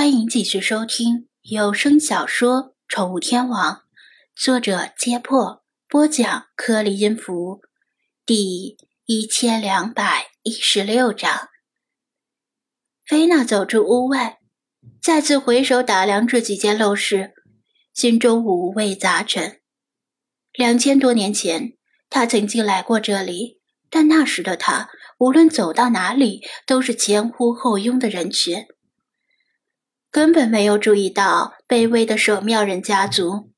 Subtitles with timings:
[0.00, 3.74] 欢迎继续收听有声小说《宠物天王》，
[4.34, 7.60] 作者：揭破，播讲：颗粒音符，
[8.24, 11.50] 第一千两百一十六章。
[13.04, 14.38] 菲娜走出屋外，
[15.02, 17.34] 再次回首打量这几间陋室，
[17.92, 19.60] 心中五味杂陈。
[20.54, 21.74] 两千多年前，
[22.08, 23.60] 他曾经来过这里，
[23.90, 24.88] 但那时的他，
[25.18, 28.64] 无论走到哪里，都是前呼后拥的人群。
[30.10, 33.52] 根本没有注意到卑微的守庙人家族，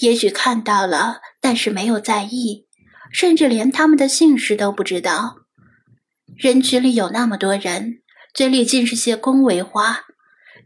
[0.00, 2.66] 也许看到了，但是没有在意，
[3.12, 5.38] 甚至连他们的姓氏都不知道。
[6.36, 10.04] 人群里有那么多人，嘴里尽是些恭维话，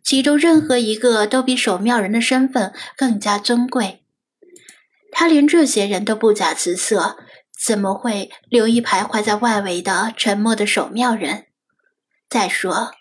[0.03, 4.05] 其中任何一个都比守庙人的身份更加尊贵。
[5.11, 7.17] 他连这些人都不假辞色，
[7.59, 11.47] 怎么会留意徘徊在外围的沉默的守庙人？
[12.29, 12.93] 再说。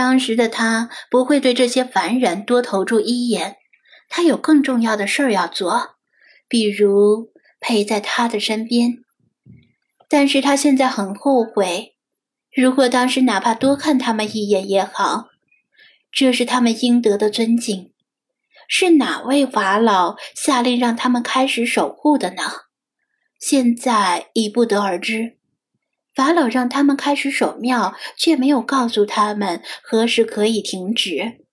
[0.00, 3.58] 当时的他不会对这些凡人多投注一眼，
[4.08, 5.96] 他有更重要的事儿要做，
[6.48, 7.30] 比如
[7.60, 9.04] 陪在他的身边。
[10.08, 11.96] 但是他现在很后悔，
[12.50, 15.26] 如果当时哪怕多看他们一眼也好，
[16.10, 17.92] 这是他们应得的尊敬。
[18.66, 22.42] 是哪位法老下令让他们开始守护的呢？
[23.38, 25.36] 现在已不得而知。
[26.14, 31.44] 法老让他们开始守庙，却没有告诉他们何时可以停止。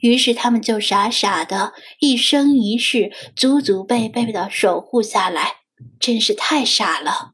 [0.00, 5.56] 于是他们就傻傻的，一生一世，祖祖辈辈的守护下来，
[5.98, 7.32] 真是太傻了。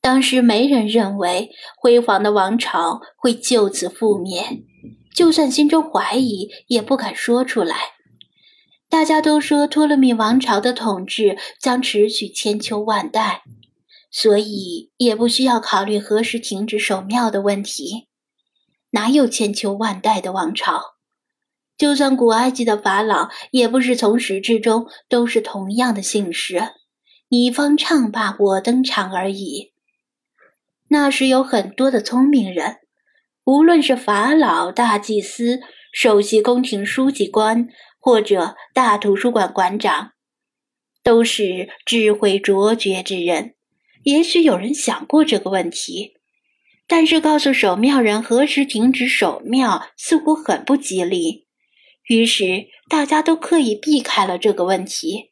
[0.00, 4.62] 当时没人认为辉煌的王朝会就此覆灭，
[5.14, 7.76] 就算心中怀疑，也不敢说出来。
[8.88, 13.42] 大家都说托勒密王朝的统治将持续千秋万代。
[14.10, 18.08] 所以也不需要考虑何时停止守庙的问题。
[18.90, 20.96] 哪有千秋万代的王朝？
[21.78, 26.72] 就算古埃及的法老，也不是从始至终都是同样的姓氏，
[27.28, 29.72] 你方唱罢我登场而已。
[30.88, 32.78] 那时有很多的聪明人，
[33.44, 35.60] 无论是法老、大祭司、
[35.92, 37.68] 首席宫廷书记官，
[38.00, 40.10] 或者大图书馆馆长，
[41.02, 43.54] 都是智慧卓绝之人。
[44.02, 46.14] 也许有人想过这个问题，
[46.86, 51.46] 但是告诉守庙人何时停止守庙似乎很不吉利，
[52.08, 55.30] 于是大家都刻意避开了这个问题。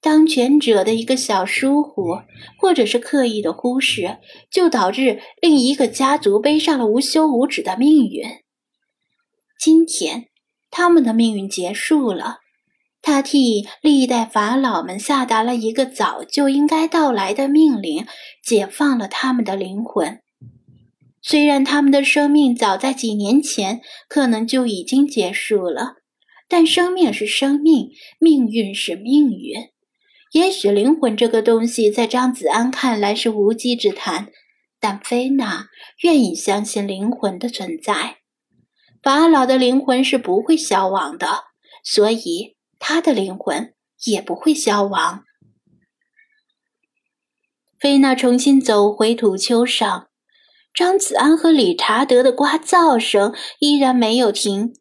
[0.00, 2.22] 当权者的一个小疏忽，
[2.58, 4.18] 或者是刻意的忽视，
[4.50, 8.24] 就导致另一个家族背上了无休无止的命运。
[9.60, 10.26] 今天，
[10.70, 12.41] 他们的命运结束了。
[13.04, 18.06] 他替历代法老们下达了一个早就应该到来的命令，
[18.44, 20.20] 解放了他们的灵魂。
[21.20, 25.96] 虽然他们的生命早在几年前可能就已经结束了，
[26.48, 27.90] 但生命是生命，
[28.20, 29.70] 命运是命运。
[30.32, 34.28] 也许灵魂这个东西在张子安看来是无稽之谈，
[34.78, 35.66] 但菲娜
[36.02, 38.18] 愿意相信灵魂的存在。
[39.02, 41.26] 法老的灵魂是不会消亡的，
[41.82, 42.56] 所以。
[42.84, 43.72] 他的灵魂
[44.06, 45.22] 也不会消亡。
[47.78, 50.08] 菲娜重新走回土丘上，
[50.74, 54.74] 张子安和理查德的呱噪声依然没有停，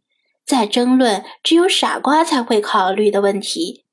[0.44, 3.86] 在争论只有傻瓜才会考虑的问题。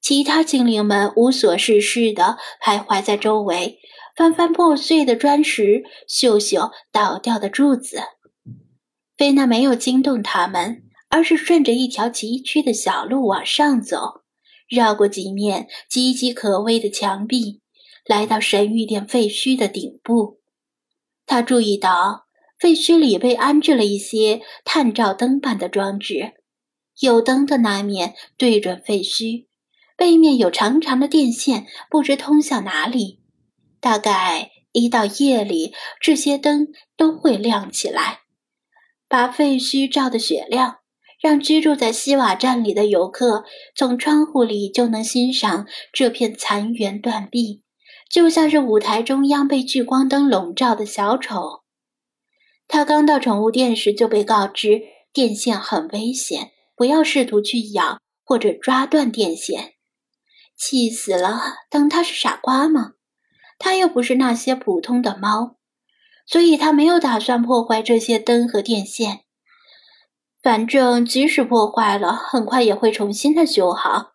[0.00, 3.78] 其他精灵们无所事事的徘徊在周围，
[4.16, 8.00] 翻翻破碎的砖石，嗅嗅倒掉的柱子。
[9.16, 10.82] 菲娜没有惊动他们。
[11.10, 14.22] 而是顺着一条崎岖的小路往上走，
[14.68, 17.60] 绕过几面岌岌可危的墙壁，
[18.06, 20.40] 来到神谕殿废墟的顶部。
[21.26, 22.26] 他注意到
[22.58, 26.34] 废墟里被安置了一些探照灯般的装置，
[27.00, 29.46] 有灯的那面对准废墟，
[29.96, 33.20] 背面有长长的电线，不知通向哪里。
[33.80, 38.20] 大概一到夜里，这些灯都会亮起来，
[39.08, 40.79] 把废墟照得雪亮。
[41.20, 43.44] 让居住在西瓦站里的游客
[43.76, 47.62] 从窗户里就能欣赏这片残垣断壁，
[48.10, 51.60] 就像是舞台中央被聚光灯笼罩的小丑。
[52.66, 54.80] 他刚到宠物店时就被告知
[55.12, 59.74] 电线很危险，不要试图去咬或者抓断电线。
[60.56, 61.40] 气死了！
[61.68, 62.92] 当他是傻瓜吗？
[63.58, 65.56] 他又不是那些普通的猫，
[66.26, 69.20] 所以他没有打算破坏这些灯和电线。
[70.42, 74.12] 反正即使破坏了，很快也会重新的修好。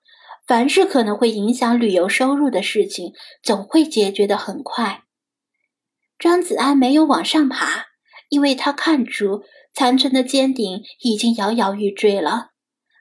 [0.48, 5.04] 凡是可能会影响旅游收入的事情，总会解决的很快。
[6.19, 7.88] 张子安没有往上爬，
[8.30, 9.44] 因为他看出
[9.74, 12.51] 残存的尖顶已经摇摇欲坠了。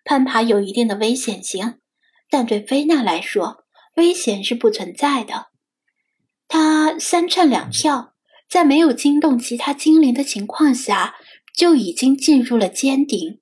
[0.04, 1.74] 攀爬有一定的危险性，
[2.30, 3.64] 但对菲娜来说，
[3.96, 5.46] 危险是不存在的。
[6.48, 8.14] 他三窜两跳，
[8.48, 11.14] 在没有惊动其他精灵的情况下，
[11.54, 13.40] 就已经进入了尖顶，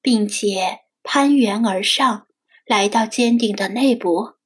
[0.00, 2.26] 并且攀援而上，
[2.66, 4.38] 来到尖顶的内部。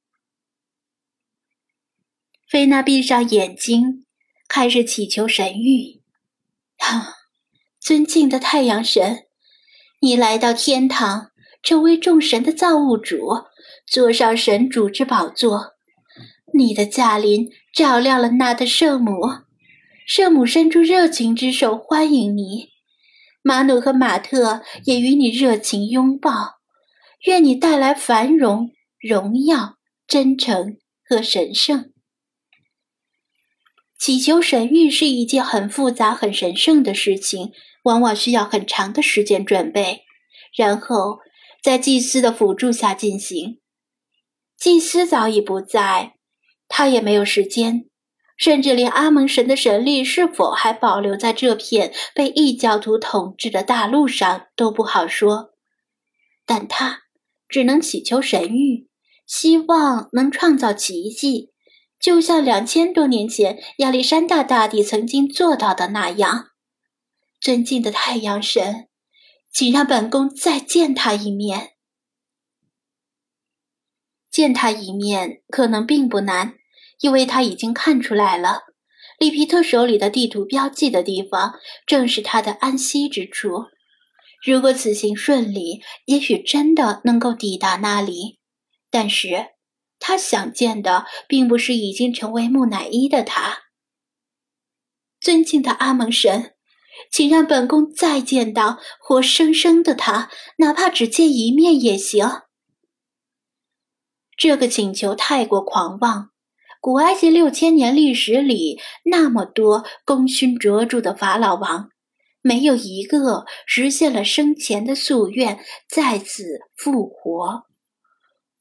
[2.49, 4.05] 菲娜闭上眼睛，
[4.47, 6.01] 开始祈求神谕
[6.77, 7.15] ：“啊，
[7.79, 9.27] 尊敬的太阳神！”
[10.01, 11.31] 你来到天堂，
[11.63, 13.17] 成为众神的造物主，
[13.87, 15.75] 坐上神主之宝座。
[16.53, 19.13] 你的驾临照亮了那的圣母，
[20.05, 22.72] 圣母伸出热情之手欢迎你。
[23.43, 26.55] 马努和马特也与你热情拥抱。
[27.25, 31.93] 愿你带来繁荣、荣耀、真诚和神圣。
[33.99, 37.51] 祈求神谕是一件很复杂、很神圣的事情。
[37.83, 40.05] 往往需要很长的时间准备，
[40.55, 41.19] 然后
[41.61, 43.59] 在祭司的辅助下进行。
[44.57, 46.13] 祭司早已不在，
[46.69, 47.89] 他也没有时间，
[48.37, 55.53] 甚至连阿蒙神的神力是否还保留在这片被异教徒统治的大陆上都不好说。
[56.45, 57.03] 但他
[57.47, 58.87] 只能祈求神谕，
[59.25, 61.51] 希望能创造奇迹，
[61.99, 66.47] 就像两千多年前亚历山大大帝曾经做到的那样。
[67.39, 68.87] 尊敬的太阳神，
[69.51, 71.71] 请让本宫再见他一面。
[74.31, 76.55] 见他一面可能并不难，
[77.03, 78.61] 因为他已经看出来了，
[79.19, 81.55] 里皮特手里的地图标记的地方
[81.85, 83.65] 正是他的安息之处。
[84.41, 88.39] 如果此行顺利，也许真的能够抵达那里。
[88.89, 89.47] 但是，
[89.99, 93.63] 他想见的并不是已经成为木乃伊的他。
[95.19, 96.51] 尊敬的阿蒙神。
[97.11, 102.43] 请让本宫再见到活生生的他，哪怕只见一面也行。
[104.37, 106.32] 这个请求太过狂妄。
[106.83, 111.91] 古埃及六千年历史里，那么多功勋卓著的法老王，
[112.41, 117.63] 没有一个实现了生前的夙愿，再次复活。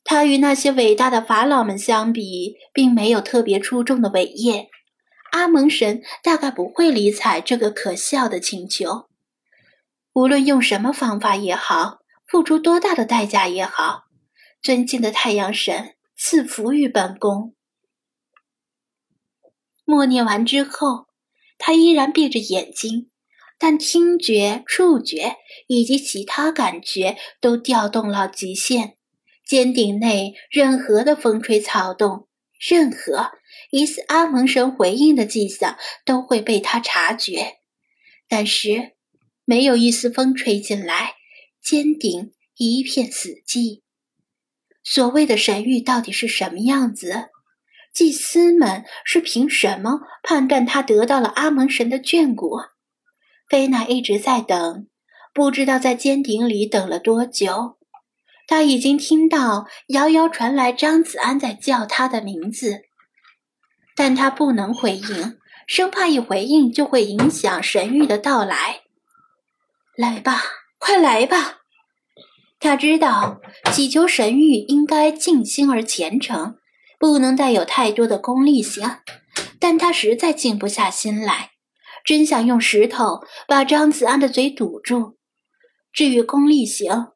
[0.04, 4.68] 他与那些伟大的法老们相比，并没有特别出众的伟业。
[5.32, 9.08] 阿蒙神大概不会理睬这个可笑的请求。
[10.12, 11.98] 无论用什么方法也好，
[12.28, 14.04] 付出多大的代价也好，
[14.62, 17.56] 尊敬的太阳神赐福于本宫。
[19.92, 21.06] 默念完之后，
[21.58, 23.10] 他依然闭着眼睛，
[23.58, 25.36] 但听觉、触觉
[25.66, 28.96] 以及其他感觉都调动到极限。
[29.46, 32.26] 尖顶内任何的风吹草动，
[32.58, 33.32] 任何。
[33.70, 37.58] 疑似阿蒙神回应的迹象都会被他察觉，
[38.26, 38.92] 但是
[39.44, 41.16] 没有一丝风吹进来，
[41.62, 43.82] 尖顶一片死寂。
[44.82, 47.28] 所谓的神域到底是什么样子？
[47.92, 52.56] 祭司们是凭什么判断他得到了阿蒙神的眷顾？
[53.48, 54.86] 菲娜一直在等，
[55.34, 57.76] 不知道在尖顶里等了多久。
[58.46, 62.82] 他已经听到遥遥传来张子安在叫他的名字。
[63.94, 68.80] 但他不能回应，生怕一回应就会影响神谕的到来。
[69.96, 70.42] 来吧，
[70.78, 71.58] 快来吧！
[72.58, 76.56] 他知道祈求神谕应该静心而虔诚，
[77.02, 78.88] 不能带有太多的功利性。
[79.58, 81.50] 但他实在静不下心来，
[82.04, 85.18] 真想用石头把张子安的嘴堵住。
[85.92, 87.08] 至于功利性，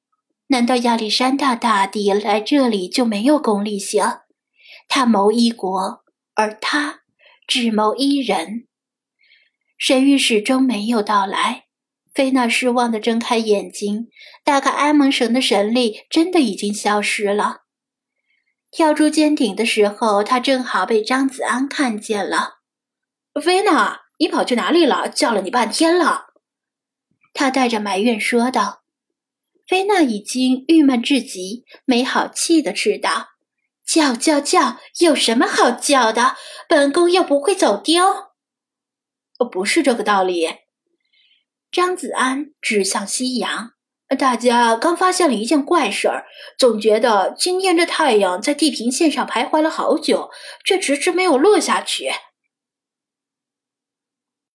[0.48, 4.02] 难道亚历山大大帝来这里就没有功利性？
[4.88, 6.02] 他谋一国。
[6.34, 7.02] 而他
[7.46, 8.66] 只谋一人，
[9.78, 11.66] 神谕始终没有到来。
[12.12, 14.08] 菲娜失望地睁开眼睛，
[14.44, 17.65] 大概埃蒙神的神力真的已经消失了。
[18.70, 22.58] 跳出尖顶的时候，他正好被张子安看见了。
[23.42, 25.08] 菲娜，你跑去哪里了？
[25.08, 26.26] 叫了你半天了。
[27.32, 28.82] 他带着埋怨说道。
[29.66, 33.30] 菲娜已经郁闷至极，没好气地斥道。
[33.84, 34.78] 叫叫叫！
[35.00, 36.36] 有什么好叫的？
[36.68, 38.32] 本宫又不会走丢。
[39.50, 40.48] 不是这个道理。
[41.70, 43.72] 张子安指向夕阳，
[44.18, 46.24] 大家刚发现了一件怪事儿，
[46.56, 50.30] 总觉得今天这太阳在地平线上徘徊了好久，
[50.64, 52.10] 却迟迟没有落下去。